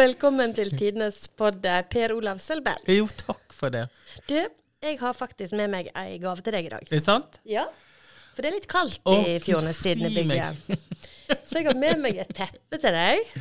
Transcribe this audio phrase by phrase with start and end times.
[0.00, 2.86] Velkommen til tidenes podd, Per Olav Sølberg.
[2.88, 3.82] Jo, takk for det.
[4.30, 4.36] Du,
[4.80, 6.86] jeg har faktisk med meg ei gave til deg i dag.
[6.86, 7.36] Er det sant?
[7.44, 7.66] Ja.
[8.32, 10.88] For det er litt kaldt Å, i Fjordnestidene bygget.
[11.44, 13.36] Så jeg har med meg et teppe til deg,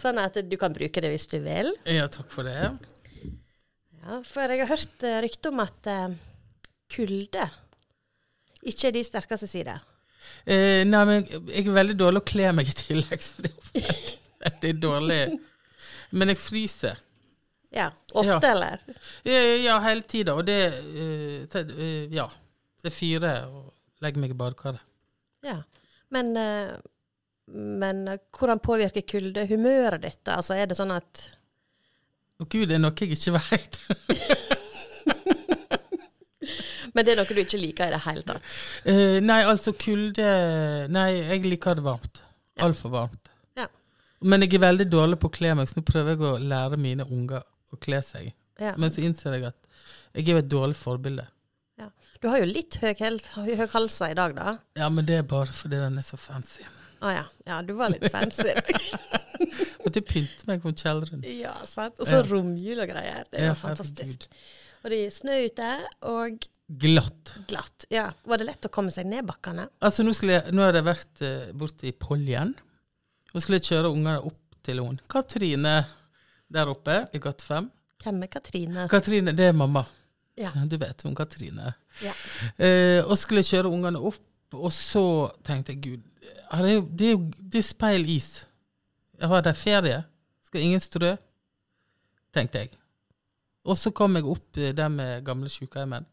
[0.00, 1.70] sånn at du kan bruke det hvis du vil.
[1.86, 2.58] Ja, takk for det.
[4.02, 6.10] Ja, For jeg har hørt uh, rykte om at uh,
[6.90, 7.48] kulde
[8.66, 9.78] ikke er de sterkeste sider.
[10.42, 13.74] Eh, nei, men jeg er veldig dårlig å kle meg i tillegg, så det er
[13.94, 15.24] veldig, veldig dårlig.
[16.14, 17.02] Men jeg fryser.
[17.74, 18.52] Ja, Ofte, Ja.
[18.52, 18.80] eller?
[19.26, 20.34] Ja, ja hele tida.
[20.38, 22.28] Og det uh, Ja.
[22.84, 23.72] Det fyrer og
[24.04, 24.80] legger meg i badekaret.
[25.42, 25.62] Ja.
[26.12, 26.76] Men, uh,
[27.48, 28.04] men
[28.36, 30.28] hvordan påvirker kulde humøret ditt?
[30.28, 31.30] Altså, er det sånn at
[32.38, 33.80] Å gud, det er noe jeg ikke veit.
[36.94, 38.42] Men det er noe du ikke liker i det hele tatt?
[38.86, 40.26] Uh, nei, altså kulde
[40.94, 42.20] Nei, jeg liker det varmt.
[42.62, 43.23] Altfor varmt.
[44.24, 46.78] Men jeg er veldig dårlig på å kle meg, så nå prøver jeg å lære
[46.80, 47.42] mine unger
[47.74, 48.30] å kle seg.
[48.60, 48.72] Ja.
[48.80, 49.58] Men så innser jeg at
[50.14, 51.26] jeg er jo et dårlig forbilde.
[51.80, 51.90] ja.
[52.22, 52.94] Du har jo litt høy,
[53.34, 54.54] høy, halsa i dag, da.
[54.80, 56.64] Ja, men det er bare fordi den er så fancy.
[57.04, 57.24] Å ja.
[57.44, 58.54] Ja, du var litt fancy.
[59.84, 61.24] Måtte pynte meg på kjelleren.
[61.28, 61.98] ja, sant.
[62.00, 62.26] Og så Ja.
[62.30, 63.24] romjul og greier.
[63.30, 64.24] Det er Ja, fantastisk.
[64.84, 65.68] Og det er snø ute,
[66.02, 66.46] og
[66.80, 67.34] Glatt.
[67.48, 67.84] glatt.
[67.90, 68.06] Ja.
[68.24, 69.68] Var det lett å komme seg ned bakkene?
[69.84, 72.54] Altså, nå, skulle jeg, nå har jeg vært uh, borte i Poljen,
[73.34, 75.00] og skulle kjøre ungene opp til hun.
[75.10, 75.74] Katrine
[76.54, 77.70] der oppe i gate 5.
[78.04, 78.86] Hvem er Katrine?
[78.88, 79.84] Katrine, det er mamma.
[80.38, 80.50] Ja.
[80.66, 81.72] Du vet hun Katrine.
[82.02, 82.12] Ja.
[82.58, 84.22] Eh, og skulle kjøre ungene opp,
[84.54, 85.04] og så
[85.46, 88.46] tenkte jeg gud, det er jo det er, det er speil is.
[89.18, 90.02] Jeg har der ferie.
[90.46, 91.14] Skal ingen strø?
[92.34, 92.74] Tenkte jeg.
[93.64, 96.06] Og så kom jeg opp der med gamle sykehjemmen.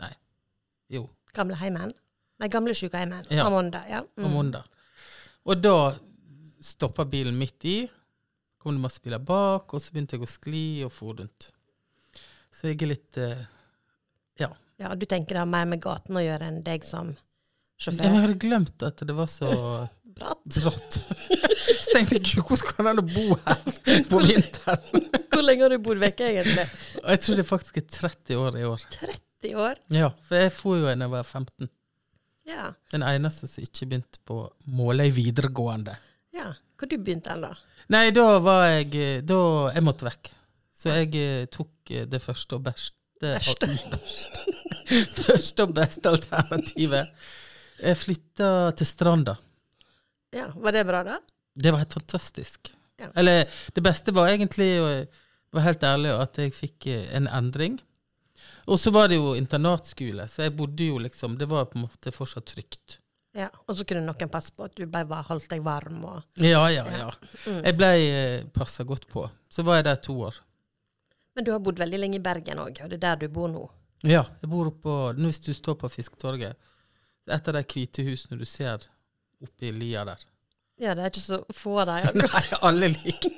[0.00, 0.12] Nei.
[0.90, 1.92] Jo, Gamle heimen?
[2.38, 3.26] Nei, gamle sykehjemmen.
[3.30, 3.46] Ja.
[3.46, 3.82] Amanda.
[3.90, 4.00] Ja.
[4.02, 4.26] på Mm.
[4.30, 4.62] Amanda.
[5.44, 5.74] Og da
[6.64, 7.76] stoppa bilen midt i.
[8.62, 11.50] Kom det masse biler bak, og så begynte jeg å skli og for rundt.
[12.54, 13.42] Så jeg er litt eh,
[14.40, 14.48] Ja.
[14.80, 17.12] ja, du tenker det har mer med gaten å gjøre enn deg som
[17.84, 19.50] Jeg hadde glemt at det var så
[20.14, 20.44] Bratt.
[20.46, 21.00] bratt.
[21.84, 23.62] Så tenkte jeg, hvordan kan han bo her
[24.12, 25.08] på vinteren?
[25.32, 26.66] Hvor lenge har du bodd vekke, egentlig?
[27.00, 28.84] Jeg tror det faktisk er 30 år i år.
[28.94, 29.80] 30 år?
[29.96, 31.70] Ja, for jeg for jo da jeg var 15.
[32.46, 32.68] Ja.
[32.92, 34.38] Den eneste som ikke begynte på
[34.76, 35.96] Måløy videregående.
[36.34, 36.50] Ja.
[36.74, 37.54] Hvor du begynte hen, da?
[37.94, 39.38] Nei, da var jeg Da
[39.74, 40.30] Jeg måtte vekk.
[40.74, 43.68] Så jeg eh, tok eh, det første og beste beste.
[45.24, 47.26] Første og beste alternativet.
[47.80, 49.36] Jeg flytta til Stranda.
[50.34, 51.18] Ja, Var det bra, da?
[51.54, 52.72] Det var helt fantastisk.
[52.98, 53.10] Ja.
[53.14, 55.08] Eller det beste var egentlig, og jeg
[55.54, 57.78] var helt ærlig, at jeg fikk eh, en endring.
[58.66, 61.84] Og så var det jo internatskole, så jeg bodde jo liksom Det var på en
[61.84, 62.98] måte fortsatt trygt.
[63.34, 63.48] Ja.
[63.66, 66.84] Og så kunne noen passe på at du bare holdt deg varm og Ja, ja,
[66.86, 67.08] ja.
[67.48, 67.62] Mm.
[67.64, 69.24] Jeg ble eh, passa godt på.
[69.50, 70.38] Så var jeg der to år.
[71.34, 73.50] Men du har bodd veldig lenge i Bergen òg, og det er der du bor
[73.50, 73.64] nå.
[74.04, 76.54] Ja, jeg bor oppå Hvis du står på Fisketorget,
[77.24, 78.84] et av de hvite husene du ser
[79.42, 80.22] oppi lia der.
[80.80, 82.20] Ja, det er ikke så få av dem.
[82.22, 83.32] Nei, alle like.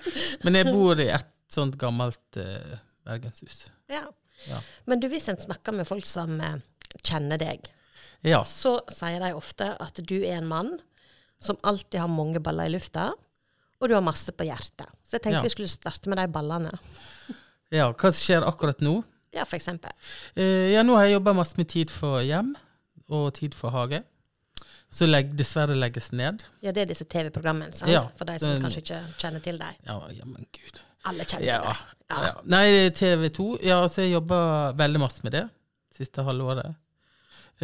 [0.45, 2.77] Men jeg bor i et sånt gammelt eh,
[3.07, 3.67] bergenshus.
[3.93, 4.05] Ja.
[4.51, 4.61] Ja.
[4.85, 6.59] Men du, hvis en snakker med folk som eh,
[7.01, 7.69] kjenner deg,
[8.25, 8.43] Ja.
[8.45, 10.79] så sier de ofte at du er en mann
[11.39, 13.11] som alltid har mange baller i lufta,
[13.81, 14.87] og du har masse på hjertet.
[15.05, 15.43] Så jeg tenkte Ja.
[15.43, 16.73] vi skulle starte med de ballene.
[17.71, 17.93] ja.
[17.93, 19.03] Hva skjer akkurat nå?
[19.35, 19.93] Ja, for eksempel.
[20.37, 22.55] Uh, ja, nå har jeg jobba masse med Tid for hjem
[23.11, 24.03] og Tid for hage.
[24.91, 26.45] Så legg, dessverre legges ned.
[26.63, 27.91] Ja, det er disse TV-programmene, sant?
[27.91, 29.77] Ja, For de som den- kanskje ikke kjenner til deg.
[29.85, 30.81] Ja, jamen gud.
[31.05, 31.61] Alle kjenner Ja.
[31.61, 31.77] til deg.
[32.11, 32.23] ja.
[32.25, 32.33] Ja.
[32.45, 33.59] Nei, TV 2.
[33.63, 35.51] Ja, så jeg jobba veldig masse med det
[35.93, 36.75] siste halvåret.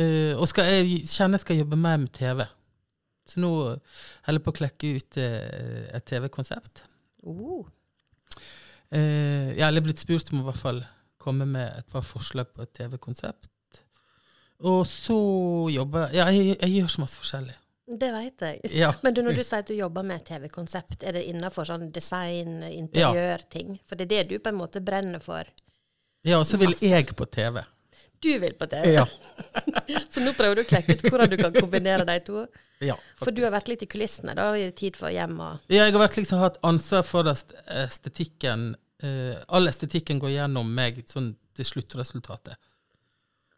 [0.00, 2.44] Eh, og skal jeg kjenner jeg skal jobbe mer med TV.
[3.28, 6.86] Så nå holder jeg på å klekke ut uh, et TV-konsept.
[7.22, 7.62] Uh,
[8.92, 10.82] Uh, jeg er blitt spurt om å i hvert fall
[11.22, 13.48] komme med et par forslag på et TV-konsept.
[14.68, 15.16] Og så
[15.72, 17.54] jobber jeg Ja, jeg, jeg gjør så masse forskjellig.
[18.02, 18.60] det veit jeg.
[18.82, 18.92] Ja.
[19.04, 21.88] Men du, når du sier at du jobber med et TV-konsept, er det innafor sånn
[21.94, 23.78] design, interiørting?
[23.88, 25.48] For det er det du på en måte brenner for.
[26.22, 26.92] ja, og så vil Masse.
[26.92, 27.62] jeg på TV.
[28.22, 28.92] Du vil på TV.
[28.94, 29.06] Ja.
[30.12, 32.44] Så nå prøver du å klekke ut hvordan du kan kombinere de to.
[32.84, 35.88] ja For du har vært litt i kulissene, da, i tid for hjem og Ja,
[35.88, 38.72] jeg har vært liksom hatt ansvar for estetikken
[39.02, 42.54] Uh, All estetikken går gjennom meg sånn til sluttresultatet.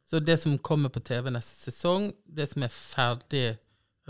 [0.09, 3.45] Så det som kommer på TV neste sesong, det som er ferdig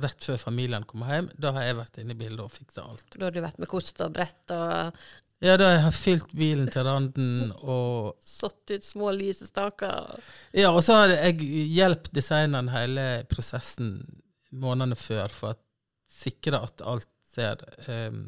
[0.02, 3.06] rett før familien kommer hjem, da har jeg vært inne i bildet og fiksa alt.
[3.14, 5.04] Da har du vært med kost og brett og
[5.44, 10.14] Ja, da har jeg fylt bilen til randen og satt ut små lysestaker.
[10.56, 11.44] Ja, og så har jeg
[11.74, 13.98] hjulpet designeren hele prosessen
[14.54, 15.60] månedene før for å
[16.08, 17.60] sikre at alt ser
[17.90, 18.22] um,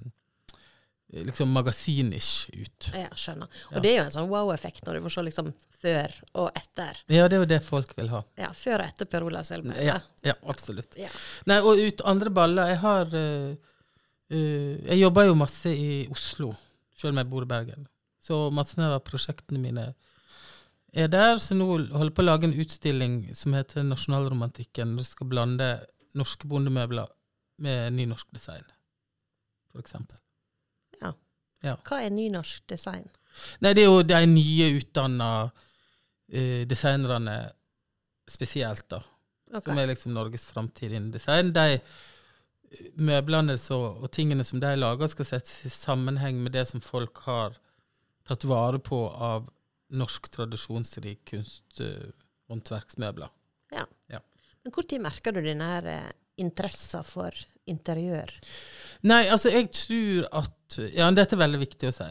[1.08, 2.90] liksom magasinish ut.
[2.92, 3.48] Ja, skjønner.
[3.70, 3.80] Og Ja.
[3.80, 6.98] det er jo en sånn wow-effekt når du får se liksom før og etter.
[7.12, 8.22] Ja, det er jo det folk vil ha.
[8.40, 9.80] Ja, før og etter Per Olav Selberg.
[9.84, 10.96] Ja, ja absolutt.
[10.98, 11.08] Ja.
[11.46, 13.54] Nei, og ut andre baller Jeg har uh,
[14.32, 16.50] uh, Jeg jobber jo masse i Oslo,
[16.96, 17.86] selv om jeg bor i Bergen.
[18.22, 19.86] Så masse av prosjektene mine
[20.96, 21.36] er der.
[21.42, 24.96] Så nå holder jeg på å lage en utstilling som heter Nasjonalromantikken.
[24.96, 25.70] Du skal blande
[26.16, 27.10] norske bondemøbler
[27.62, 28.64] med nynorsk design,
[29.70, 30.16] for eksempel.
[31.62, 33.06] Hva er nynorsk design?
[33.64, 35.30] Nei, det er jo de nye utdanna
[36.28, 37.36] eh, designerne
[38.28, 39.00] spesielt, da.
[39.46, 39.68] Okay.
[39.68, 41.52] Som er liksom Norges framtid innen design.
[41.54, 41.78] De
[42.98, 47.58] møblene og tingene som de lager, skal settes i sammenheng med det som folk har
[48.26, 49.48] tatt vare på av
[49.96, 52.10] norsk tradisjonsrik kunst, eh,
[52.50, 53.30] håndverksmøbler.
[54.66, 57.30] Men Når merker du denne her eh, interessen for
[57.70, 58.32] interiør?
[59.06, 62.08] Nei, altså, jeg tror at Ja, dette er veldig viktig å si.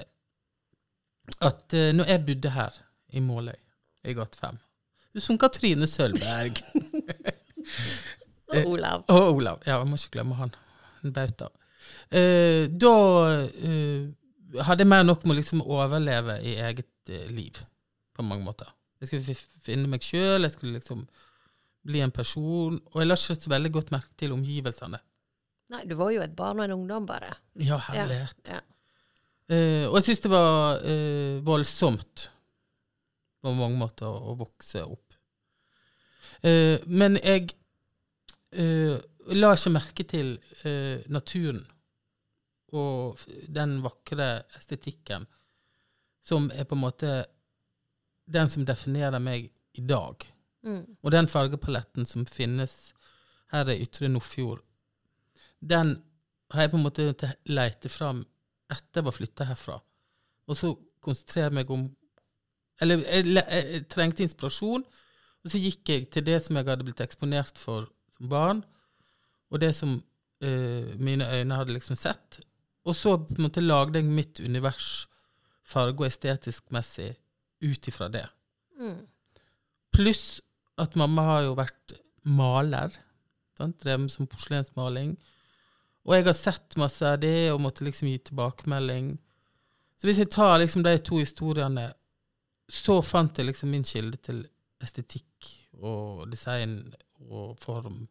[1.43, 2.77] At uh, når jeg bodde her
[3.11, 3.57] i Måløy
[4.05, 4.59] i gate 5
[5.11, 6.61] Du som Katrine Sølberg
[8.53, 9.05] Og Olav.
[9.09, 9.61] Og Olav.
[9.65, 10.53] Ja, jeg må ikke glemme han.
[11.03, 11.49] En bauta.
[12.13, 12.95] Eh, da
[13.41, 14.05] eh,
[14.65, 17.57] hadde jeg mer nok med å liksom overleve i eget eh, liv,
[18.15, 18.69] på mange måter.
[19.01, 21.03] Jeg skulle finne meg sjøl, jeg skulle liksom
[21.85, 22.77] bli en person.
[22.93, 25.01] Og jeg la ikke så veldig godt merke til omgivelsene.
[25.73, 27.33] Nei, du var jo et barn og en ungdom, bare.
[27.57, 28.37] Ja, herlighet.
[28.49, 28.61] Ja.
[29.45, 32.23] Uh, og jeg syns det var uh, voldsomt
[33.45, 35.17] på mange måter å, å vokse opp.
[36.41, 37.51] Uh, men jeg
[38.55, 38.97] eh,
[39.35, 40.35] la ikke merke til
[40.65, 41.63] uh, naturen
[42.75, 45.25] og den vakre estetikken
[46.25, 47.11] som er på en måte
[48.25, 50.25] den som definerer meg i dag.
[50.65, 50.97] Mm.
[51.01, 52.93] Og den fargepaletten som finnes
[53.53, 54.63] her i Ytre Nordfjord,
[55.61, 55.95] den
[56.53, 58.23] har jeg på en måte leite fram
[58.71, 59.77] etter jeg var flytta herfra.
[60.49, 60.73] Og så
[61.05, 61.87] konsentrere meg om
[62.81, 66.83] Eller jeg, jeg, jeg trengte inspirasjon, og så gikk jeg til det som jeg hadde
[66.83, 68.63] blitt eksponert for som barn,
[69.51, 72.39] og det som uh, mine øyne hadde liksom sett.
[72.85, 75.07] Og så på en måte lagde jeg mitt univers
[75.65, 77.15] farge- og estetisk messig
[77.65, 78.25] ut ifra det.
[78.79, 79.05] Mm.
[79.95, 80.41] Pluss
[80.81, 81.95] at mamma har jo vært
[82.27, 82.93] maler.
[83.57, 83.79] Sant?
[83.81, 85.15] Drevet med som porselensmaling.
[86.05, 89.15] Og jeg har sett masse av det og måtte liksom gi tilbakemelding.
[89.97, 91.87] Så hvis jeg tar liksom de to historiene,
[92.69, 94.43] så fant jeg liksom min kilde til
[94.83, 95.49] estetikk
[95.81, 96.77] og design
[97.29, 98.07] og form.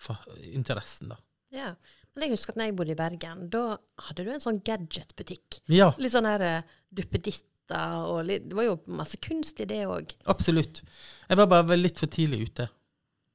[0.00, 0.18] For
[0.52, 1.16] interessen, da.
[1.54, 1.70] Ja.
[2.14, 3.76] Men jeg husker at når jeg bodde i Bergen, da
[4.08, 5.60] hadde du en sånn gadgetbutikk.
[5.70, 9.84] Ja, Litt sånn her eh, duppeditter og litt Det var jo masse kunst i det
[9.88, 10.12] òg.
[10.26, 10.82] absolutt.
[11.30, 12.66] Jeg var bare litt for tidlig ute.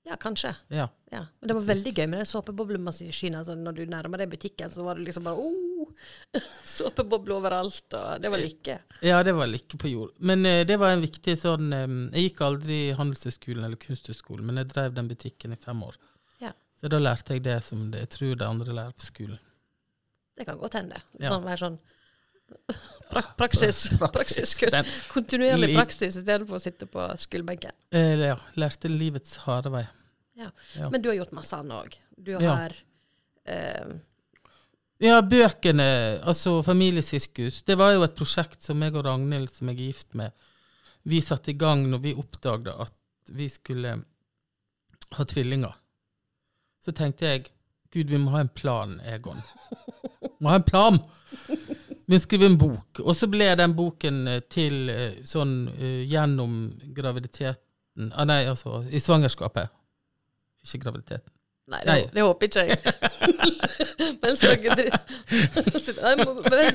[0.08, 0.56] Ja, kanskje.
[0.68, 0.90] Ja.
[1.12, 1.26] Ja.
[1.40, 3.40] Men det var veldig gøy med den såpeboblemaskinen.
[3.40, 5.92] Altså, når du nærmer deg butikken, så var det liksom bare oh,
[6.76, 8.78] Såpebobler overalt, og det var lykke.
[9.06, 10.16] Ja, det var lykke på jord.
[10.24, 14.48] Men uh, det var en viktig sånn um, Jeg gikk aldri i Handelshøyskolen eller Kunsthøgskolen,
[14.48, 16.00] men jeg drev den butikken i fem år.
[16.40, 16.56] Ja.
[16.80, 19.40] Så da lærte jeg det som det, jeg tror de andre lærer på skolen.
[20.40, 21.02] Det kan godt hende.
[21.20, 21.80] Sånn være sånn
[23.12, 23.90] pra praksis.
[24.00, 24.56] praksis.
[24.58, 25.08] praksis.
[25.12, 27.76] Kontinuerlig praksis i stedet for å sitte på skolebenken.
[27.92, 29.84] eh, ja, lærte livets harde vei.
[30.40, 30.90] Ja.
[30.90, 31.98] Men du har gjort masse annet òg.
[32.18, 32.56] Du Ja.
[32.56, 32.76] har
[33.46, 33.92] eh,
[35.00, 39.78] Ja, bøkene, altså Familiesirkus, det var jo et prosjekt som jeg og Ragnhild, som jeg
[39.78, 40.32] er gift med,
[41.08, 42.96] vi satte i gang når vi oppdaget at
[43.32, 43.94] vi skulle
[45.16, 45.74] ha tvillinger.
[46.84, 47.46] Så tenkte jeg
[47.94, 49.40] Gud, vi må ha en plan, Egon.
[50.22, 51.00] Vi må ha en plan!
[52.06, 53.00] Vi må skrive en bok.
[53.02, 56.54] Og så ble den boken eh, til eh, sånn eh, gjennom
[56.96, 59.70] graviditeten ah, Nei, altså i svangerskapet.
[60.70, 61.34] Ikke graviditeten.
[61.70, 62.78] Nei, det, det håper ikke jeg.
[64.24, 64.96] Mens dere driver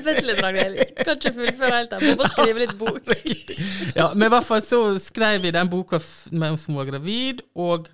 [0.05, 0.93] Vent litt, Ragnhild.
[1.01, 1.95] Kan ikke fullføre helt.
[1.95, 3.01] Jeg må bare skrive litt bok.
[3.99, 5.99] Ja, men i hvert fall så skrev vi den boka
[6.35, 7.89] mens hun var gravid, og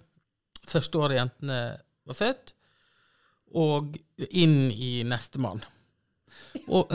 [0.70, 1.60] første året jentene
[2.10, 2.54] var født,
[3.58, 3.98] og
[4.30, 5.64] inn i nestemann.
[6.70, 6.92] Og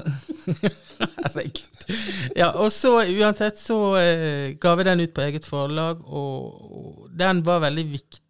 [1.25, 1.91] Herregud.
[2.37, 7.11] Ja, og så uansett så eh, ga vi den ut på eget forlag, og, og
[7.19, 8.26] den var veldig viktig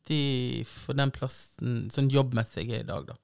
[0.68, 3.16] for den plassen sånn jobbmessig jeg er i dag, da.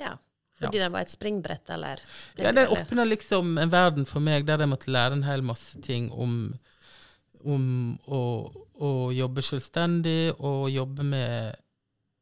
[0.00, 0.12] Ja,
[0.60, 2.00] fordi den var et springbrett, eller?
[2.36, 5.80] Ja, den åpna liksom en verden for meg der jeg måtte lære en hel masse
[5.84, 6.52] ting om,
[7.40, 7.66] om
[8.04, 8.20] å,
[8.76, 11.60] å jobbe selvstendig og jobbe med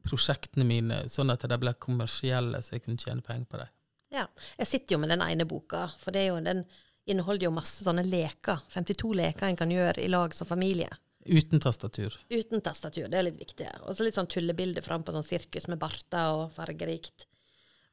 [0.07, 3.73] prosjektene mine, sånn at de ble kommersielle, så jeg kunne tjene penger på dem.
[4.15, 4.25] Ja.
[4.57, 6.63] Jeg sitter jo med den ene boka, for det jo, den
[7.09, 8.63] inneholder jo masse sånne leker.
[8.71, 10.89] 52 leker en kan gjøre i lag som familie.
[11.29, 12.15] Uten tastatur.
[12.29, 13.67] Uten tastatur, det er litt viktig.
[13.85, 17.27] Og så litt sånn tullebilder fram på sånn sirkus med barter og fargerikt.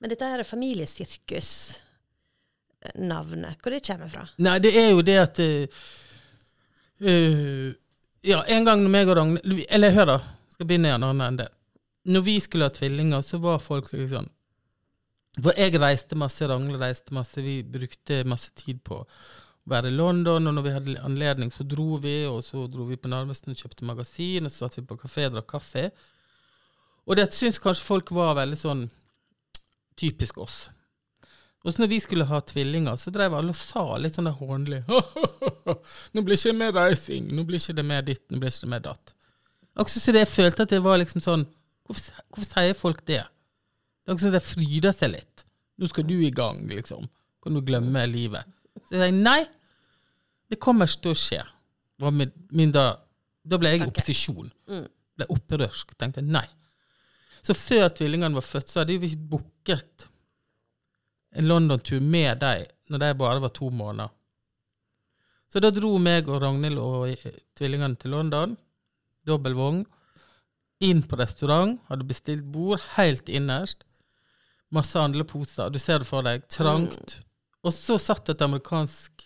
[0.00, 1.50] Men dette her familiesirkus,
[2.94, 4.26] navnet, hvor det kommer fra.
[4.44, 5.84] Nei, det er jo det at eh,
[7.00, 7.74] eh,
[8.26, 10.18] Ja, en gang når meg og Ragnhild Eller hør, da.
[10.52, 11.48] Skal begynne igjen annen enn det.
[12.06, 14.28] Når vi skulle ha tvillinger, så var folk sånn
[15.40, 19.02] For jeg reiste masse, Ragnhild reiste masse, vi brukte masse tid på
[19.66, 22.98] være i London, og når vi hadde anledning, så dro vi, og så dro vi
[23.00, 25.88] på Narvesen kjøpte magasin, og så satt vi på kafé og drakk kaffe.
[27.06, 28.86] Og det syns kanskje folk var veldig sånn
[29.98, 30.66] typisk oss.
[31.66, 34.84] Og så når vi skulle ha tvillinger, så drev alle og sa litt sånn hånlig
[36.14, 38.68] Nå blir ikke det mer reising, nå blir ikke det mer ditt, nå blir ikke
[38.68, 39.14] det mer datt.
[39.74, 41.46] Akkurat så det jeg følte at det var liksom sånn
[41.86, 43.20] Hvorfor, hvorfor sier folk det?
[43.22, 45.44] Det er akkurat som de fryder seg litt.
[45.78, 47.04] Nå skal du i gang, liksom.
[47.44, 48.42] Kan du glemme livet?
[48.88, 49.44] Så jeg sier nei,
[50.50, 51.40] det kommer ikke til å skje.
[52.12, 52.90] Min, min da,
[53.42, 54.50] da ble jeg i opposisjon.
[54.70, 54.84] Mm.
[55.16, 55.96] Ble opprørsk.
[55.98, 56.46] Tenkte nei.
[57.46, 60.06] Så før tvillingene var født, så hadde vi ikke booket
[61.36, 64.12] en London-tur med dem når de bare var to måneder.
[65.52, 68.56] Så da dro meg og Ragnhild og eh, tvillingene til London.
[69.26, 69.84] Dobbel vogn.
[70.86, 71.78] Inn på restaurant.
[71.90, 73.86] Hadde bestilt bord helt innerst.
[74.74, 75.70] Masse handleposer.
[75.70, 76.44] Du ser det for deg.
[76.52, 77.20] Trangt.
[77.66, 79.25] Og så satt et amerikansk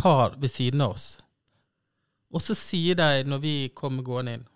[0.00, 1.08] par ved siden av oss.
[2.30, 4.46] Og så sier de, når vi kommer gående inn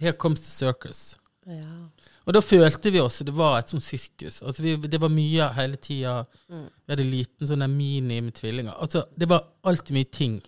[0.00, 1.00] Here comes the circus.
[1.46, 1.86] Ja.
[2.26, 4.40] Og da følte vi også det var et sånt sirkus.
[4.42, 6.14] Altså vi, det var mye hele tida.
[6.50, 6.64] Mm.
[6.82, 8.74] Vi hadde liten sånn mini med tvillinger.
[8.82, 10.38] Altså det var alltid mye ting.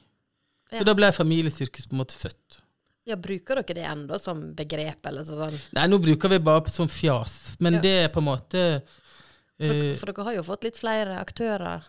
[0.72, 0.80] Ja.
[0.80, 2.62] Så da ble familiesirkus på en måte født.
[3.06, 5.54] ja, bruker dere det ennå som begrep, eller sånn?
[5.76, 7.54] Nei, nå bruker vi bare på sånn fjas.
[7.62, 7.80] Men Ja.
[7.84, 8.62] det er på en måte
[9.60, 11.84] For, eh, for dere har jo fått litt flere aktører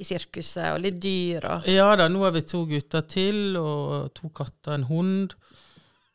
[0.00, 4.08] i sirkuset, og litt dyr og Ja da, nå har vi to gutter til, og
[4.16, 5.34] to katter, en hund.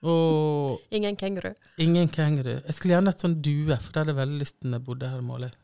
[0.06, 1.52] Og Ingen kenguru.
[1.78, 2.56] ingen kenguru.
[2.66, 4.86] Jeg skulle gjerne hatt sånn due, for det hadde jeg veldig lyst til når jeg
[4.90, 5.56] bodde her Målet.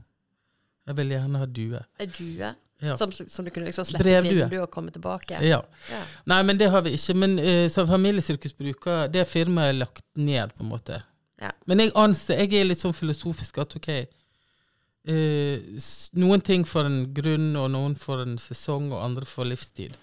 [0.89, 1.81] Jeg ville gjerne ha due.
[2.01, 2.95] Ei due Ja.
[2.97, 4.47] som, som du kunne liksom slippe Brevdue.
[4.55, 5.37] i og komme tilbake.
[5.45, 5.59] ja.
[5.91, 5.99] Ja.
[6.25, 7.13] Nei, men det har vi ikke.
[7.13, 10.97] Men uh, som Familiesirkus bruker Det firmaet er lagt ned, på en måte.
[11.41, 11.51] Ja.
[11.69, 13.91] Men jeg anser Jeg er litt sånn filosofisk at ok
[15.07, 15.61] eh,
[16.19, 19.95] Noen ting for en grunn, og noen for en sesong, og andre for livstid.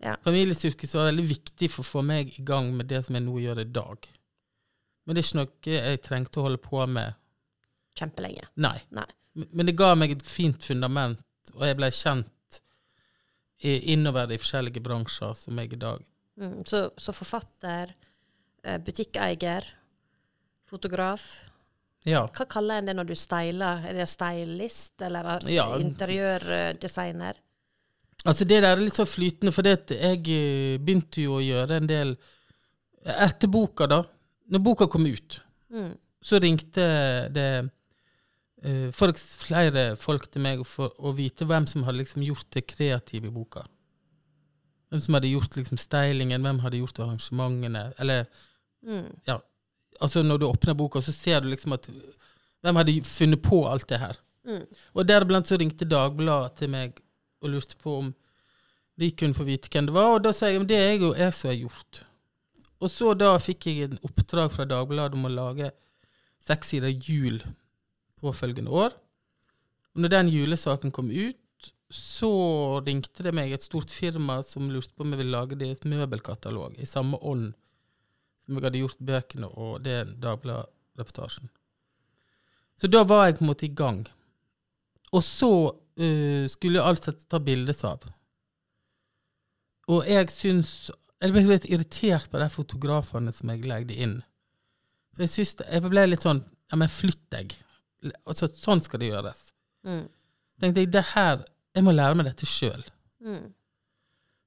[0.00, 0.14] Ja.
[0.22, 3.38] Familiesirkus var veldig viktig for å få meg i gang med det som jeg nå
[3.42, 4.06] gjør i dag.
[5.04, 7.14] Men det er ikke noe jeg trengte å holde på med.
[7.98, 8.44] Kjempelenge.
[8.62, 8.76] Nei.
[8.94, 9.08] Nei.
[9.50, 11.20] Men det ga meg et fint fundament,
[11.54, 12.60] og jeg ble kjent
[13.66, 16.04] i- innover i forskjellige bransjer som jeg i dag.
[16.38, 16.60] Mm.
[16.66, 17.94] Så, så forfatter,
[18.62, 19.66] eh, butikkeier,
[20.68, 21.24] fotograf
[22.08, 22.22] Ja.
[22.32, 23.84] Hva kaller en det når du styler?
[23.90, 25.66] Er det stylist, eller er- Ja.
[25.78, 27.34] interiørdesigner?
[28.26, 29.78] Altså Det der er litt så flytende, for jeg
[30.28, 32.16] eh, begynte jo å gjøre en del
[33.08, 34.02] Etter boka, da.
[34.50, 35.92] Når boka kom ut, Mm.
[36.22, 37.70] så ringte det
[38.64, 42.66] eh, folk, flere folk til meg for å vite hvem som hadde liksom gjort det
[42.66, 43.62] kreative i boka.
[44.90, 47.92] Hvem som hadde gjort liksom stylingen, hvem hadde gjort arrangementene.
[48.00, 48.26] Eller
[48.84, 49.20] Mm.
[49.26, 49.38] ja,
[50.00, 51.90] altså når du åpner boka, så ser du liksom at
[52.58, 54.16] Hvem hadde funnet på alt det her?
[54.48, 54.64] Mm.
[54.98, 56.96] Og deriblant så ringte Dagbladet til meg
[57.38, 58.08] og lurte på om
[58.98, 61.12] vi kunne få vite hvem det var, og da sa jeg at det er jo
[61.14, 62.00] jeg som har gjort.
[62.82, 65.70] Og så da fikk jeg en oppdrag fra Dagbladet om å lage
[66.42, 67.38] seks sider jul
[68.18, 68.96] påfølgende år.
[69.94, 72.32] Og når den julesaken kom ut, så
[72.84, 75.76] ringte det meg et stort firma som lurte på om jeg ville lage det i
[75.76, 77.52] et møbelkatalog, i samme ånd
[78.48, 81.50] som jeg hadde gjort bøkene og den Dagbladet-reportasjen.
[82.80, 84.06] Så da var jeg på en måte i gang.
[85.12, 88.06] Og så uh, skulle sett ta bildes av.
[89.88, 90.72] Og jeg syns
[91.18, 94.18] Jeg ble litt irritert på de fotografene som jeg legde inn.
[95.12, 97.52] For jeg syns Jeg ble litt sånn Ja, men flytt deg.
[98.24, 99.40] Altså, sånn skal det gjøres.
[99.84, 100.06] Mm.
[100.60, 102.84] tenkte jeg, det her Jeg må lære meg dette sjøl.
[103.24, 103.52] Mm.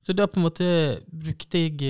[0.05, 0.67] Så da på en måte
[1.05, 1.83] brukte jeg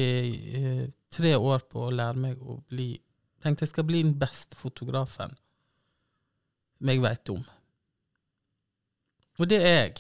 [0.58, 2.94] eh, tre år på å lære meg å bli
[3.42, 5.32] Tenkte jeg skal bli den beste fotografen
[6.78, 7.40] som jeg veit om.
[9.42, 9.96] Og det er jeg.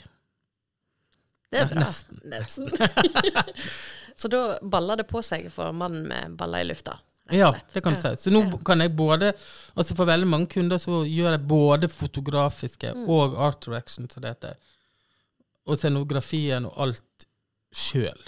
[1.49, 1.87] Det er bra.
[1.87, 2.19] nesten.
[2.29, 2.69] Nesten.
[4.21, 6.99] så da baller det på seg for mannen med baller i lufta?
[7.33, 8.11] Ja, det kan du si.
[8.21, 9.31] Så nå kan jeg både
[9.79, 13.07] Altså For veldig mange kunder så gjør jeg både fotografiske Mm.
[13.09, 14.55] og art direction, som det heter.
[15.65, 17.25] Og scenografien og alt
[17.73, 18.21] sjøl.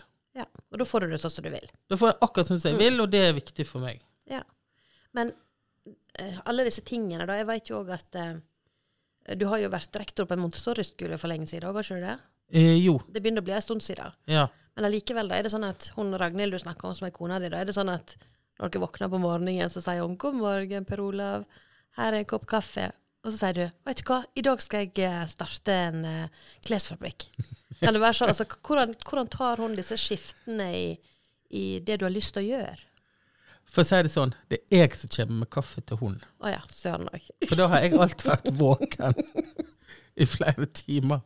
[0.74, 1.68] Og da får du det sånn som du vil.
[1.90, 2.80] Da får jeg akkurat som jeg Mm.
[2.82, 4.02] vil, og det er viktig for meg.
[4.30, 4.42] Ja.
[5.14, 5.32] Men
[6.20, 7.38] eh, alle disse tingene, da.
[7.38, 11.30] Jeg vet jo òg at uh, du har jo vært rektor på en Montessori-skole for
[11.30, 12.18] lenge siden, har ikke du det?
[12.54, 14.12] Eh, jo, Det begynner å bli en stund siden.
[14.28, 14.48] ja.
[14.76, 17.38] Men allikevel, da er det sånn at hun Ragnhild du snakker om som er kona
[17.40, 18.16] di, da er det sånn at
[18.60, 21.46] når dere våkner på morgenen, så sier hun 'God morgen, Per Olav.
[21.96, 22.92] Her er en kopp kaffe'.
[23.24, 26.28] Og så sier du vet du hva, i dag skal jeg eh, starte en uh,
[26.66, 27.28] klesfabrikk.
[27.84, 28.32] Kan det være sånn?
[28.34, 30.88] Altså, hvordan, hvordan tar hun disse skiftene i,
[31.54, 32.82] i det du har lyst til å gjøre?
[33.70, 36.18] For å si det sånn, det er jeg som kommer med kaffe til hun.
[36.44, 37.30] Å ja, søren òg.
[37.48, 39.16] For da har jeg alt vært våken
[40.22, 41.24] i flere timer.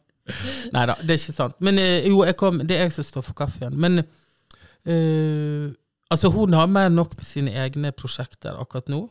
[0.74, 1.58] Nei da, det er ikke sant.
[1.64, 3.76] Men eh, jo, kom, det er jeg som står for kaffen.
[3.80, 5.74] Men uh,
[6.14, 9.06] altså, hun har mer enn nok med sine egne prosjekter akkurat nå.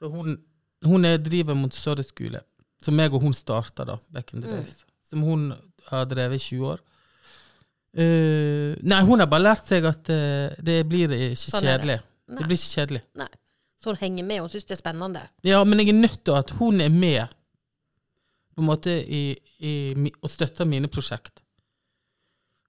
[0.00, 0.38] For hun,
[0.86, 2.42] hun er, driver Montessori-skole,
[2.82, 4.66] som jeg og hun starta back in the Mm.
[5.04, 5.42] Som hun
[5.90, 6.82] har drevet i 20 år.
[7.94, 12.00] Uh, nei, hun har bare lært seg at uh, det blir ikke Sånn kjedelig.
[12.00, 12.34] det.
[12.34, 12.46] Det.
[12.48, 13.02] Blir ikke kjedelig.
[13.20, 13.30] Nei.
[13.78, 15.22] Så hun henger med, hun syns det er spennende.
[15.44, 17.34] Ja, men jeg er nødt til at hun er med
[18.54, 19.24] på en måte i,
[19.66, 19.72] i,
[20.22, 21.42] og støtter mine prosjekt.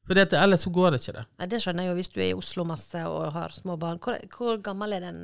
[0.06, 1.26] For dette, ellers så går det ikke det.
[1.40, 4.02] Nei, Det skjønner jeg jo hvis du er i Oslo masse og har små barn.
[4.02, 5.22] Hvor, hvor gammel er den,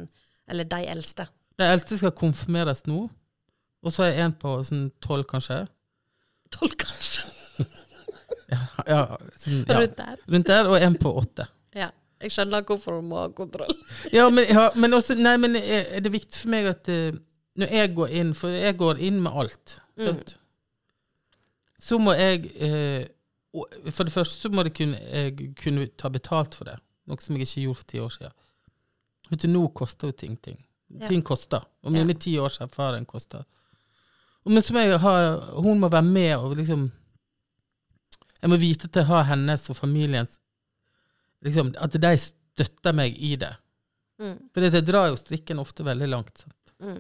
[0.50, 1.28] eller de eldste?
[1.62, 3.04] De eldste skal konfirmeres nå,
[3.82, 5.64] og så er en på sånn tolv, kanskje.
[6.54, 7.28] Tolv, kanskje?
[8.52, 9.78] Ja, sånn, ja.
[9.80, 10.16] Rundt der.
[10.34, 11.46] Rundt der, og en på åtte.
[11.78, 11.92] Ja.
[12.22, 13.72] Jeg skjønner hvorfor hun må ha kontroll.
[14.18, 17.16] Ja, men, ja, men også Nei, men er er det viktig for meg at uh,
[17.58, 19.78] når jeg går inn For jeg går inn med alt.
[19.98, 20.36] Sant?
[21.82, 23.08] Så må jeg uh,
[23.90, 26.78] For det første så må det kunne, jeg kunne ta betalt for det.
[27.10, 28.36] Noe som jeg ikke gjorde for ti år siden.
[29.32, 30.60] Vet du, nå koster jo ting ting.
[30.92, 31.08] Ja.
[31.08, 31.64] Ting koster.
[31.82, 31.98] Og Ja.
[32.04, 33.44] mine ti års erfaring koster.
[34.46, 35.16] Og Men så må jeg ha
[35.62, 36.92] Hun må være med og liksom
[38.42, 40.40] Jeg må vite at jeg har hennes og familiens
[41.46, 43.52] liksom, At de støtter meg i det.
[44.22, 44.38] Mm.
[44.54, 46.44] For det drar jo strikken ofte veldig langt.
[46.82, 47.00] Mm.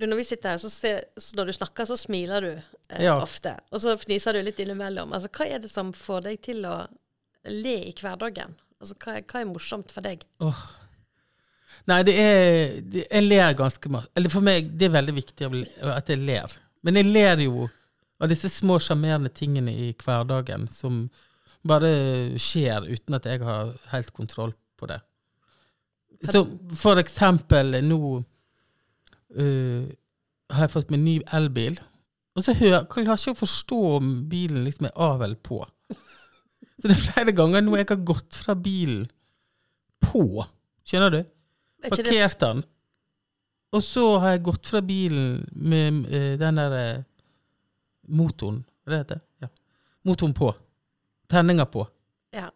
[0.00, 3.02] Du, når vi sitter her, så, ser, så når du snakker, så smiler du eh,
[3.04, 3.18] Ja.
[3.20, 3.56] ofte.
[3.72, 5.12] Og så fniser du litt innimellom.
[5.12, 6.76] Altså, hva er det som får deg til å
[7.48, 8.54] le i hverdagen?
[8.80, 10.24] Altså, hva, er, hva er morsomt for deg?
[10.40, 10.62] Oh.
[11.88, 14.08] Nei, det er det, Jeg ler ganske mye.
[14.16, 15.50] Eller for meg, det er veldig viktig
[15.90, 16.56] at jeg ler.
[16.84, 17.68] Men jeg ler jo
[18.20, 21.06] av disse små sjarmerende tingene i hverdagen som
[21.66, 21.92] bare
[22.40, 25.00] skjer uten at jeg har helt kontroll på det.
[26.28, 26.44] Så
[26.76, 29.84] for eksempel nå uh,
[30.50, 31.78] har jeg fått meg ny elbil,
[32.36, 35.62] og så hører, klarer jeg ikke å forstå om bilen liksom er av eller på.
[36.80, 39.04] Så det er flere ganger nå jeg har gått fra bilen
[40.00, 40.44] på.
[40.88, 41.20] Skjønner du?
[41.84, 42.62] Er Parkert den.
[43.76, 47.02] Og så har jeg gått fra bilen med uh, den der eh,
[48.10, 48.64] motoren.
[48.86, 49.48] Det heter Ja.
[50.04, 50.52] Motoren på.
[51.30, 51.86] Tenninga på.
[52.34, 52.50] ja.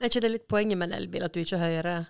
[0.00, 2.06] er ikke det litt poenget med en elbil, at du ikke hører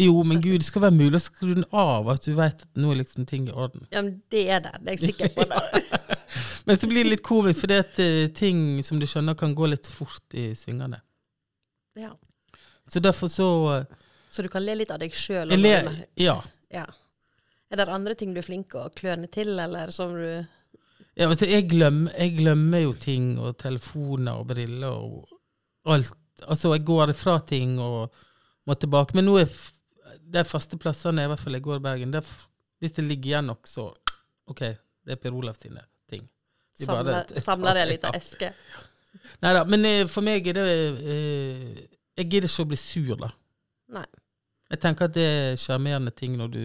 [0.00, 2.78] Jo, men gud, det skal være mulig å skru den av, at du vet at
[2.80, 3.86] nå er liksom ting i orden.
[3.90, 4.72] Ja, men det er det.
[4.80, 5.44] Det er jeg sikker på.
[5.50, 6.16] Det.
[6.64, 9.66] Men så blir det litt komisk, for at er ting som du skjønner kan gå
[9.66, 11.00] litt fort i svingene.
[11.98, 12.12] Ja.
[12.86, 13.84] Så derfor så eh,
[14.30, 15.50] Så du kan le litt av deg sjøl?
[16.14, 16.36] Ja.
[16.70, 16.86] Ja.
[17.70, 20.44] Er det andre ting du er flink til å kløne til, eller som du
[21.20, 25.28] Ja, altså, jeg, glemmer, jeg glemmer jo ting, og telefoner og briller og
[25.92, 26.16] alt.
[26.46, 28.14] Altså, jeg går ifra ting og
[28.66, 29.16] må tilbake.
[29.18, 29.50] Men nå er
[30.30, 32.26] de faste plassene, i hvert fall jeg går i Bergen, der,
[32.80, 33.90] hvis det ligger igjen nok, så
[34.50, 34.62] OK,
[35.04, 36.24] det er Per Olav sine ting.
[36.86, 38.20] Bare samler, t- samler det liten ja.
[38.22, 38.52] eske?
[39.42, 41.80] Nei da, men eh, for meg er det eh,
[42.20, 43.28] Jeg gidder ikke å bli sur, da.
[43.98, 44.06] Nei.
[44.70, 46.62] Jeg tenker at det er sjarmerende ting når du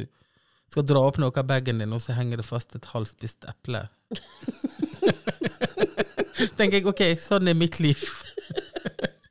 [0.72, 3.82] skal dra opp noe av bagen din, og så henger det fast et halvspist eple.
[6.58, 8.02] tenker jeg OK, sånn er mitt liv.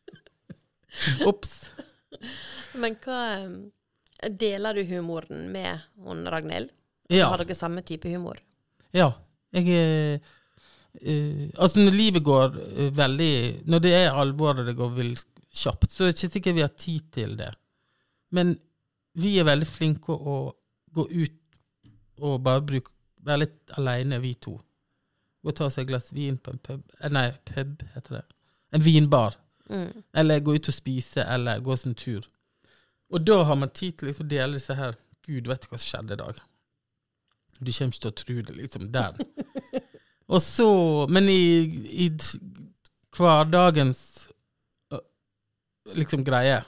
[1.29, 1.53] Ops.
[2.81, 3.51] Men hva eh,
[4.31, 6.71] Deler du humoren med hun Ragnhild?
[7.13, 7.29] Ja.
[7.29, 8.39] Har dere samme type humor?
[8.97, 9.11] Ja.
[9.55, 10.31] Jeg eh,
[11.59, 15.91] Altså, når livet går uh, veldig Når det er alvor og det går vilt kjapt,
[15.91, 17.51] så er det ikke sikkert vi har tid til det.
[18.35, 18.55] Men
[19.19, 20.37] vi er veldig flinke å
[20.95, 21.41] gå ut
[22.23, 22.91] og bare bruke
[23.25, 24.53] Være litt aleine, vi to.
[25.45, 28.23] Gå og ta seg et glass vin på en pub eh, Nei, pub heter det.
[28.75, 29.37] En vinbar.
[29.69, 30.03] Mm.
[30.17, 32.25] Eller gå ut og spise, eller gå en tur.
[33.13, 35.79] Og da har man tid til liksom å dele disse her Gud, vet du hva
[35.79, 36.41] som skjedde i dag?
[37.61, 38.89] Du kommer ikke til å tro det, liksom.
[38.93, 39.21] Der.
[40.33, 40.69] og så
[41.13, 41.45] Men i,
[42.05, 42.09] i
[43.15, 44.03] hverdagens
[45.93, 46.63] liksom greie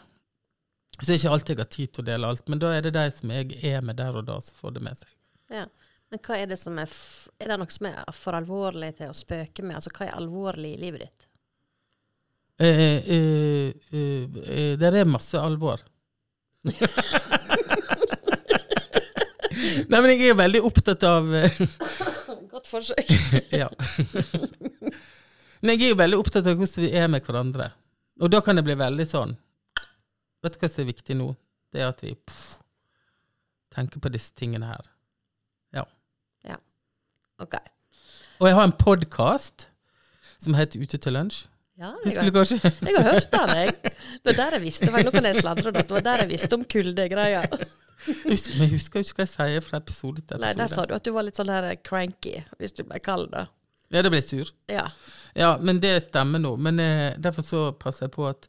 [0.96, 2.46] så er det ikke alltid jeg har tid til å dele alt.
[2.48, 4.82] Men da er det de som jeg er med der og da, som får det
[4.86, 5.10] med seg.
[5.52, 5.64] Ja.
[6.10, 6.90] Men hva er det som er
[7.42, 9.76] Er det noe som er for alvorlig til å spøke med?
[9.78, 11.26] Altså, hva er alvorlig i livet ditt?
[12.56, 15.82] Eh, eh, eh, eh, der er masse alvor.
[19.86, 21.58] Nei, men jeg er veldig opptatt av eh,
[22.54, 23.12] Godt forsøk.
[23.60, 23.68] Ja.
[25.60, 27.70] Men jeg er jo veldig opptatt av hvordan vi er med hverandre.
[28.24, 29.36] Og da kan det bli veldig sånn
[30.44, 31.28] Vet du hva som er viktig nå?
[31.72, 32.56] Det er at vi pff,
[33.74, 34.84] tenker på disse tingene her.
[37.42, 37.55] Ok.
[38.40, 39.68] Og jeg har en podkast
[40.40, 41.44] som heter Ute til lunsj.
[41.77, 43.72] Ja, jeg, jeg har hørt den, jeg.
[44.25, 45.83] Det var der jeg visste Nå kan jeg sladre, det.
[45.85, 47.42] Det var der jeg visste om kuldegreia.
[48.07, 50.46] Men jeg husker jo ikke hva jeg sier fra episode til episode.
[50.46, 53.29] Nei, der sa du at du var litt sånn her cranky, hvis du ble kald,
[53.35, 53.44] da.
[53.92, 54.53] Ja, da ble jeg sur.
[54.72, 54.87] Ja.
[55.37, 56.55] Ja, men det stemmer nå.
[56.57, 58.49] Men eh, derfor så passer jeg på at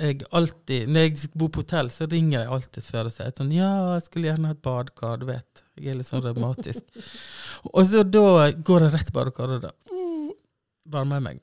[0.00, 3.52] jeg alltid Når jeg bor på hotell, så ringer jeg alltid før og sier sånn
[3.54, 5.64] Ja, jeg skulle gjerne hatt badekar, du vet.
[5.76, 6.84] Jeg er litt sånn revmatisk.
[7.76, 9.72] og så da går jeg rett til badekaret, da.
[9.92, 10.30] Mm,
[10.94, 11.42] Varmer jeg meg.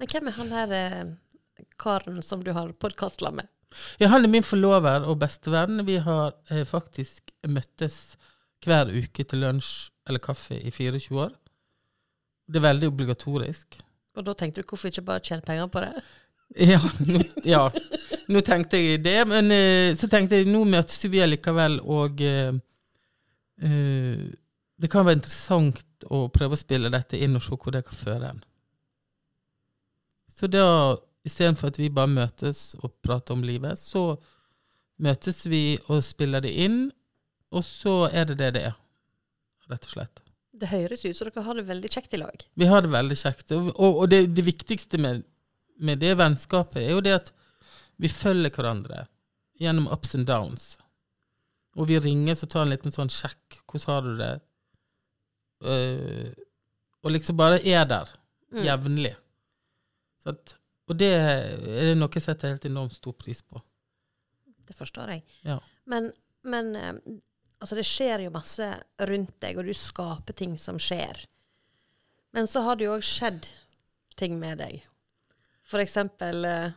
[0.00, 1.12] Men hvem er han her eh,
[1.80, 3.48] karen som du har podkastla med?
[3.98, 5.82] Ja, han er min forlover og bestevenn.
[5.86, 8.16] Vi har eh, faktisk møttes
[8.64, 11.32] hver uke til lunsj eller kaffe i 24 år.
[12.50, 13.78] Det er veldig obligatorisk.
[14.14, 15.92] Og da tenkte du hvorfor ikke bare tjene penger på det?
[16.54, 17.64] Ja, nå, ja.
[18.30, 22.54] nå tenkte jeg det, men uh, så tenkte jeg nå møtes vi allikevel, og uh,
[23.64, 24.24] uh,
[24.78, 27.98] det kan være interessant å prøve å spille dette inn og se hvor det kan
[27.98, 28.44] føre en.
[30.34, 30.66] Så da,
[31.26, 34.16] istedenfor at vi bare møtes og prater om livet, så
[35.02, 36.88] møtes vi og spiller det inn,
[37.54, 38.78] og så er det det det er,
[39.70, 40.24] rett og slett.
[40.54, 42.42] Det høres ut som dere har det veldig kjekt i lag.
[42.54, 43.54] Vi har det veldig kjekt.
[43.56, 45.24] Og, og og det, det viktigste med,
[45.80, 47.32] med det vennskapet er jo det at
[48.00, 49.04] vi følger hverandre
[49.60, 50.74] gjennom ups and downs.
[51.78, 53.60] Og vi ringer så tar en liten sånn sjekk.
[53.66, 54.32] Hvordan har du det?
[55.64, 56.30] Uh,
[57.04, 58.10] og liksom bare er der
[58.54, 58.62] Mm.
[58.62, 59.14] jevnlig.
[60.86, 63.58] Og det er noe jeg setter helt enormt stor pris på.
[64.64, 65.24] Det forstår jeg.
[65.42, 65.56] Ja.
[65.90, 66.12] Men,
[66.46, 66.92] men eh,
[67.58, 68.68] altså det skjer jo masse
[69.10, 71.24] rundt deg, og du skaper ting som skjer.
[72.32, 73.48] Men så har det jo òg skjedd
[74.20, 74.84] ting med deg.
[75.64, 76.70] For eksempel eh,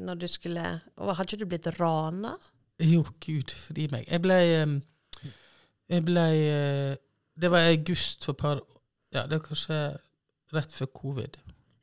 [0.00, 0.64] når du skulle
[0.98, 2.34] og ikke du blitt rana?
[2.80, 4.06] Jo, gud fri meg.
[4.08, 4.38] Jeg ble
[5.90, 6.96] Jeg ble eh,
[7.40, 8.60] Det var i august for et par
[9.14, 9.78] Ja, det var kanskje
[10.54, 11.36] rett før covid.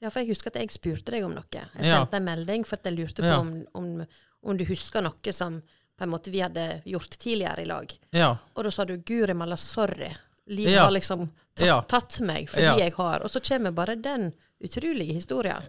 [0.03, 1.43] Ja, for jeg husker at jeg spurte deg om noe.
[1.51, 1.97] Jeg Ja.
[2.01, 3.39] sendte en melding for at jeg lurte på Ja.
[3.39, 4.05] om, om,
[4.43, 5.61] om du husker noe som
[5.97, 7.91] på en måte vi hadde gjort tidligere i lag.
[8.13, 8.37] Ja.
[8.55, 10.15] Og da sa du 'Guri malla, sorry'.
[10.47, 10.83] Livet Ja.
[10.83, 12.77] har liksom tatt, tatt meg fordi Ja.
[12.77, 15.63] jeg har Og så kommer bare den utrolige historien.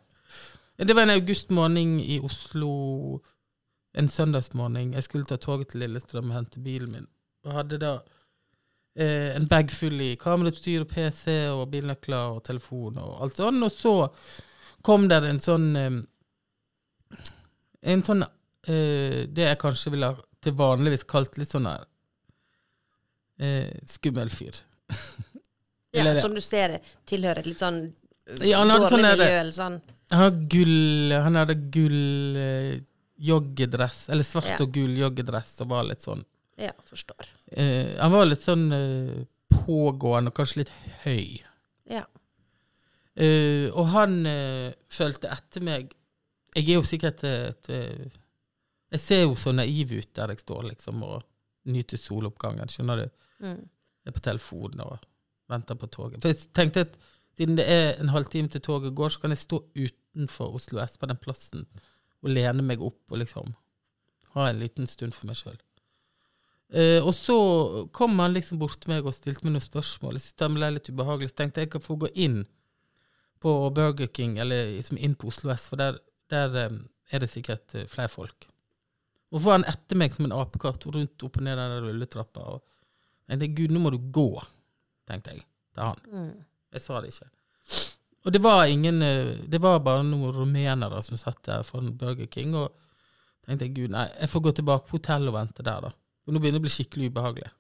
[0.78, 3.22] Det var en augustmorgen i Oslo.
[3.98, 4.92] En søndagsmorgen.
[4.94, 7.08] Jeg skulle ta toget til Lillestrøm og hente bilen min.
[7.46, 7.92] Og hadde da
[8.98, 13.58] eh, en bag full i kamerautstyr og PC og bilnøkler og telefon og alt sånn.
[13.66, 13.94] Og så
[14.86, 15.98] kom der en sånn eh,
[17.88, 20.12] En sånn eh, Det jeg kanskje ville
[20.42, 21.86] til vanligvis kalt litt sånn her
[23.40, 24.62] eh, skummel fyr.
[25.96, 26.74] Ja, som du ser
[27.08, 27.78] tilhører et litt sånn
[28.44, 29.78] Ja, dårlig sånn miljø eller sånn.
[30.10, 32.78] Han gull Han hadde gull eh,
[33.18, 34.56] joggedress, eller svart Ja.
[34.62, 36.22] og gull joggedress, og var litt sånn
[36.58, 37.26] Ja, forstår.
[37.52, 40.72] eh, Han var litt sånn eh, pågående og kanskje litt
[41.04, 41.42] høy.
[41.90, 42.04] Ja.
[43.18, 45.92] Eh, og han eh, fulgte etter meg.
[46.54, 48.12] Jeg er jo sikkert et, et
[48.92, 51.22] Jeg ser jo så naiv ut der jeg står, liksom, og
[51.68, 52.70] nyter soloppgangen.
[52.72, 53.10] Skjønner du?
[53.44, 53.58] Mm.
[54.06, 55.02] Jeg er på telefonen og
[55.50, 56.22] venter på toget.
[56.22, 56.96] For jeg tenkte at
[57.38, 60.98] siden det er en halvtime til toget går, så kan jeg stå utenfor Oslo S
[60.98, 61.64] på den plassen
[62.18, 63.54] og lene meg opp og liksom
[64.34, 65.58] ha en liten stund for meg sjøl.
[66.68, 67.36] Uh, og så
[67.96, 70.18] kom han liksom bort til meg og stilte meg noen spørsmål.
[70.18, 71.30] Jeg syntes det ble litt ubehagelig.
[71.30, 72.42] Så tenkte jeg kan få gå inn
[73.40, 75.96] på Burger King, eller liksom inn på Oslo S, for der,
[76.28, 78.50] der um, er det sikkert uh, flere folk.
[79.32, 82.44] Og så han etter meg som en apekatt rundt opp og ned den rulletrappa.
[82.56, 84.28] Og jeg tenkte gud, nå må du gå,
[85.08, 86.04] tenkte jeg til han.
[86.12, 86.30] Mm.
[86.74, 87.30] Jeg sa det ikke.
[88.26, 92.28] Og det var ingen eh, Det var bare noen rumenere som satt der foran Burger
[92.30, 92.74] King, og
[93.46, 95.92] tenkte jeg gud, nei, jeg får gå tilbake på hotellet og vente der, da.
[96.28, 97.52] Og nå begynner det å bli skikkelig ubehagelig.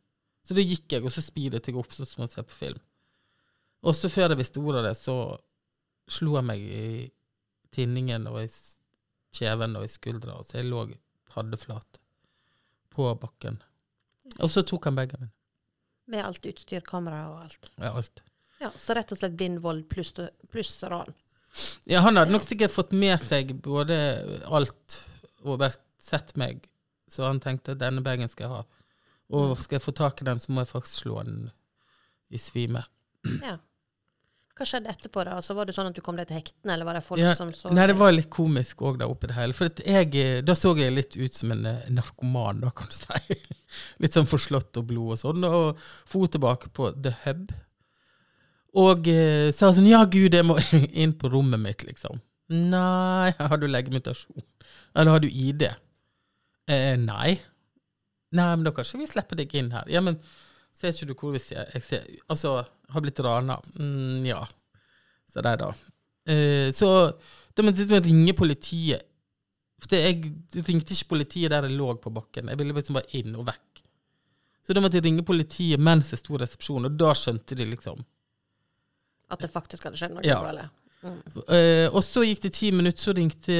[0.44, 2.80] Så da gikk jeg, og så speedet jeg opp sånn som man ser på film.
[3.86, 5.16] Og så før jeg visste ordet av det, så
[6.08, 6.84] slo jeg meg i
[7.72, 8.48] tinningen og i
[9.38, 10.86] kjeven og i skuldra, så jeg lå
[11.32, 12.00] paddeflat
[12.92, 13.60] på bakken.
[14.38, 15.34] Og så tok han bagen min.
[16.08, 17.70] Med alt utstyr, kamera og alt.
[17.76, 18.22] Ja, alt.
[18.58, 20.14] Ja, Så rett og slett blind vold pluss
[20.50, 21.14] pluss ran.
[21.88, 23.96] Ja, han hadde nok sikkert fått med seg både
[24.44, 24.98] alt
[25.44, 26.62] og vært, sett meg,
[27.10, 28.82] så han tenkte at denne bagen skal jeg ha.
[29.34, 31.48] Og skal jeg få tak i den, så må jeg faktisk slå den
[32.30, 32.84] i svime.
[33.48, 33.58] Ja.
[34.58, 35.22] Hva skjedde etterpå?
[35.22, 35.36] da?
[35.38, 37.34] Altså, var det sånn at du kom deg til hektene, eller var det folk Ja,
[37.38, 39.54] som så Nei, det var litt komisk òg der oppe i det hele.
[39.54, 41.62] For jeg, da så jeg litt ut som en
[41.94, 43.36] narkoman, da, kan du si.
[44.02, 45.46] litt sånn forslått og blod og sånn.
[45.46, 47.54] Og for tilbake på The Hub.
[48.76, 50.58] Og eh, sa sånn Ja, gud, jeg må
[51.02, 52.20] inn på rommet mitt, liksom.
[52.52, 54.44] Nei, har du legitimasjon?
[54.96, 55.64] Eller har du ID?
[56.68, 57.38] Eh, nei.
[58.36, 59.88] Nei, men da kan ikke vi slippe deg inn her.
[59.92, 60.20] Ja, men
[60.78, 61.66] Ser ikke du hvor vi ser?
[61.74, 62.60] Jeg ser altså,
[62.92, 63.56] har blitt rana.
[63.80, 64.44] Mm, ja.
[65.32, 65.72] Så der, da.
[66.30, 66.90] Eh, så
[67.56, 69.08] da måtte jeg ringe politiet.
[69.82, 70.20] For jeg
[70.68, 72.50] ringte ikke politiet der jeg lå på bakken.
[72.52, 73.82] Jeg ville liksom bare inn og vekk.
[74.62, 77.66] Så da måtte jeg ringe politiet mens jeg sto i resepsjonen, og da skjønte de
[77.72, 78.02] liksom.
[79.28, 80.40] At det faktisk hadde skjedd noe Ja.
[80.44, 80.74] galt.
[80.98, 81.18] Mm.
[81.46, 83.58] Uh, og så gikk det ti minutter, så ringte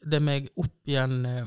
[0.00, 1.46] det meg opp igjen eh,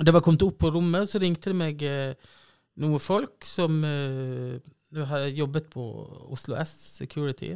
[0.00, 2.32] Det var kommet opp på rommet, så ringte det meg uh,
[2.80, 4.56] noen folk som uh,
[5.10, 5.84] har jobbet på
[6.32, 7.54] Oslo S Security,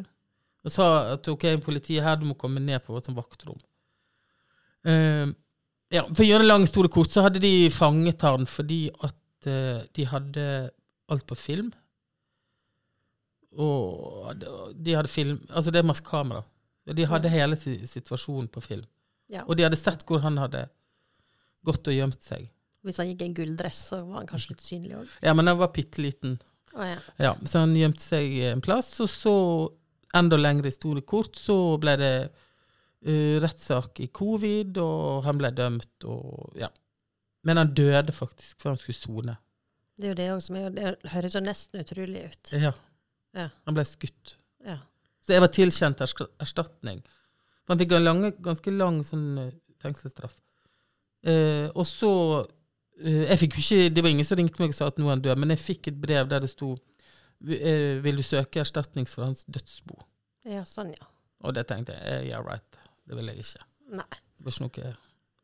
[0.64, 3.60] og sa at ok, politiet her, du må komme ned på vårt vaktrom.
[4.84, 5.28] Uh,
[5.92, 9.16] ja, For å gjøre en lang historie kort, så hadde de fanget han fordi at
[9.96, 10.42] de hadde
[11.08, 11.70] alt på film.
[13.58, 16.44] Og de hadde film Altså, det er masse kamera.
[16.86, 18.86] Og De hadde hele situasjonen på film.
[19.30, 19.44] Ja.
[19.46, 20.64] Og de hadde sett hvor han hadde
[21.66, 22.48] gått og gjemt seg.
[22.86, 25.10] Hvis han gikk i en gulldress, så var han kanskje litt synlig òg.
[25.22, 26.38] Ja, men han var bitte liten.
[26.72, 26.98] Oh, ja.
[27.20, 29.34] Ja, så han gjemte seg en plass, og så,
[30.16, 36.08] enda lengre historie kort, så ble det uh, rettssak i covid, og han ble dømt,
[36.08, 36.70] og ja.
[37.46, 39.36] Men han døde faktisk før han skulle sone.
[40.00, 42.52] Det er jo det òg som er Det høres jo nesten utrolig ut.
[42.56, 42.72] Ja.
[43.36, 43.48] Ja.
[43.68, 44.36] Han ble skutt.
[44.66, 44.78] Ja.
[45.24, 47.02] Så jeg var tilkjent erstatning.
[47.64, 50.34] For han fikk en lange, ganske lang sånn eh, fengselsstraff.
[51.22, 52.10] Eh, og så
[53.02, 55.04] eh, Jeg fikk jo ikke Det var ingen som ringte meg og sa at nå
[55.04, 56.70] er han død, men jeg fikk et brev der det sto
[57.44, 59.98] eh, Vil du søke erstatning for hans dødsbo?
[60.48, 61.10] ja, sånn, ja.
[61.44, 62.80] Og det tenkte jeg eh, yeah, right.
[63.04, 63.66] Det vil jeg ikke.
[64.00, 64.08] Nei.
[64.40, 64.94] Det var ikke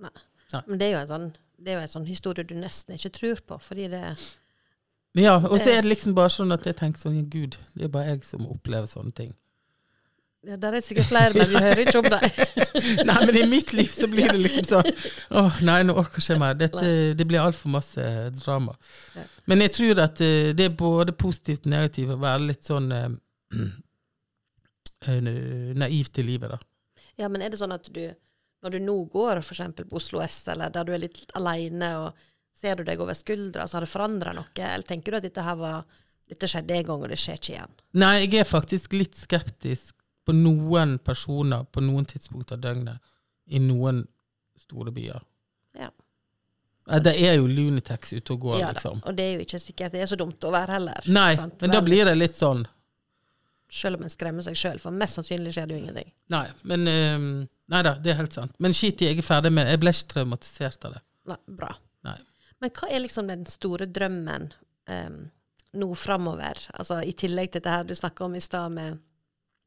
[0.00, 1.28] noe Men det er jo en sånn,
[1.60, 4.02] det er jo en sånn historie du nesten ikke tror på, fordi det
[5.16, 7.92] Ja, og så er det liksom bare sånn at jeg tenker sånn Gud, det er
[7.92, 9.30] bare jeg som opplever sånne ting.
[10.44, 12.26] ja, Der er sikkert flere, men vi hører ikke om dem.
[13.08, 14.90] Nei, men i mitt liv så blir det liksom sånn
[15.40, 16.58] Åh, nei, nå orker ikke jeg mer.
[16.60, 18.04] Dette, det blir altfor masse
[18.42, 18.76] drama.
[19.16, 19.24] Ja.
[19.48, 22.92] Men jeg tror at eh, det er både positivt og negativt å være litt sånn
[22.92, 23.08] eh,
[25.08, 25.20] eh,
[25.80, 26.60] naiv til livet, da.
[27.16, 28.04] Ja, men er det sånn at du,
[28.62, 31.94] når du nå går for eksempel på Oslo S, eller der du er litt alene,
[32.04, 32.26] og
[32.56, 34.48] ser du deg over skuldra, så har det forandra noe?
[34.56, 35.84] Eller tenker du at dette her var
[36.26, 37.76] dette skjedde en gang, og det skjer ikke igjen?
[38.02, 39.94] Nei, jeg er faktisk litt skeptisk
[40.26, 42.98] på noen personer på noen tidspunkt av døgnet
[43.54, 44.02] i noen
[44.58, 45.20] store byer.
[45.78, 45.92] Ja.
[47.02, 49.02] Det er jo Lunitex ute og går, Ja liksom.
[49.06, 51.06] Og det er jo ikke sikkert det er så dumt å være heller.
[51.10, 51.60] Nei, sant?
[51.62, 52.66] men da blir det litt sånn
[53.70, 56.12] Selv om en skremmer seg sjøl, for mest sannsynlig skjer det jo ingenting.
[56.30, 57.30] Nei, men um,
[57.70, 58.54] Nei da, det er helt sant.
[58.62, 61.02] Men skit i, jeg er ferdig med Jeg ble ikke traumatisert av det.
[61.32, 61.72] Nei, bra.
[62.62, 64.48] Men hva er liksom den store drømmen
[64.88, 65.18] um,
[65.76, 66.60] nå framover?
[66.74, 68.98] Altså i tillegg til det her du snakka om i stad med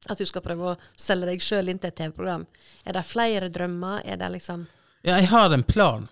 [0.07, 2.45] at du skal prøve å selge deg sjøl inn til et TV-program.
[2.87, 4.01] Er det flere drømmer?
[4.05, 4.65] Er det liksom
[5.03, 6.07] Ja, jeg har en plan.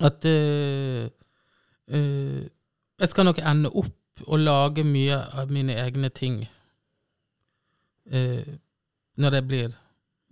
[0.00, 1.06] At uh,
[1.92, 2.42] uh,
[3.00, 6.40] Jeg skal nok ende opp og lage mye av mine egne ting
[8.12, 8.52] uh,
[9.20, 9.76] når jeg blir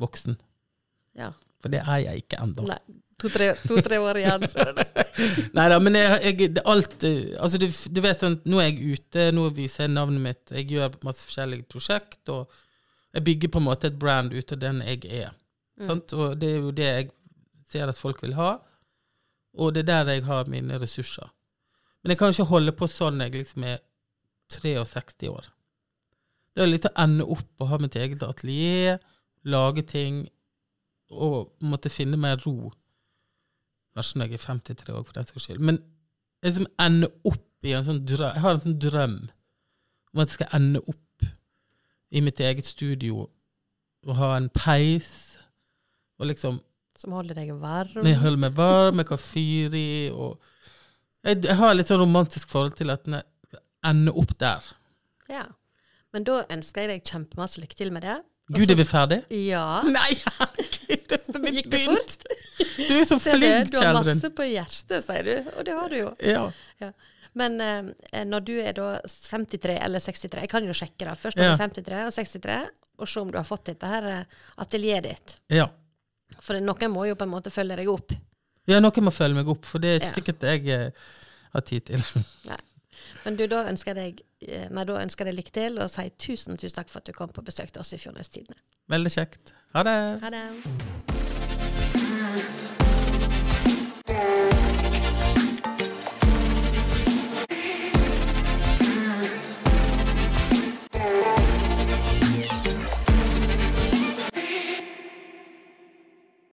[0.00, 0.38] voksen.
[1.16, 1.30] Ja.
[1.60, 2.64] For det er jeg ikke ennå.
[3.22, 5.04] To-tre to, tre år igjen, så er det det.
[5.54, 8.72] Nei da, men jeg, jeg, det alt eh, Altså, du, du vet sånn, nå er
[8.72, 12.50] jeg ute, nå viser jeg navnet mitt, jeg gjør masse forskjellige prosjekt, og
[13.14, 15.30] jeg bygger på en måte et brand ut av den jeg er.
[15.86, 16.14] Sant?
[16.18, 17.10] Og det er jo det jeg
[17.70, 18.56] ser at folk vil ha,
[19.54, 21.30] og det er der jeg har mine ressurser.
[22.02, 23.78] Men jeg kan ikke holde på sånn jeg liksom er
[24.52, 25.46] 63 år.
[26.54, 28.98] Det er litt å ende opp og ha mitt eget atelier,
[29.50, 30.24] lage ting,
[31.14, 32.70] og måtte finne mer ro.
[33.94, 35.60] Kanskje når jeg er 53 år, for den saks skyld.
[35.60, 35.78] Men
[36.42, 39.14] jeg liksom ender opp i en sånn drøm Jeg har en sånn drøm
[40.14, 41.28] om at jeg skal ende opp
[42.14, 43.24] i mitt eget studio
[44.04, 45.08] og ha en peis,
[46.20, 46.58] og liksom
[47.00, 48.04] Som holder deg varm.
[48.06, 50.36] jeg holder meg varm, jeg kan fyre i, og
[51.24, 54.68] jeg, jeg har litt sånn romantisk forhold til at jeg skal ende opp der.
[55.32, 55.46] Ja.
[56.12, 58.18] Men da ønsker jeg deg kjempemasse lykke til med det.
[58.54, 59.22] Gud, er vi ferdig?
[59.32, 59.80] Ja.
[59.88, 62.14] Nei, herregud, det som det fort?
[62.78, 65.50] Du er så flink, du, du har masse på hjertet, sier du.
[65.58, 66.10] Og det har du jo.
[66.24, 66.90] Ja.
[67.34, 71.16] Men eh, når du er da 53 eller 63 Jeg kan jo sjekke det.
[71.18, 71.56] Først når Ja.
[71.56, 72.58] du er 53 og 63,
[73.02, 74.24] og se om du har fått dette her eh,
[74.62, 75.36] atelieret ditt.
[75.50, 75.66] ja.
[76.44, 78.12] For noen må jo på en måte følge deg opp.
[78.68, 80.14] Ja, noen må følge meg opp, for det er ikke Ja.
[80.18, 80.90] sikkert jeg eh,
[81.54, 82.02] har tid til.
[83.24, 84.22] Men du, da ønsker jeg deg,
[84.70, 87.16] nei, da ønsker jeg deg lykke til, og sier tusen, tusen takk for at du
[87.16, 88.60] kom på besøk til oss i Fjordnes Tidende.
[88.92, 89.56] Veldig kjekt.
[89.74, 89.98] Ha det.
[90.22, 91.13] Ha det.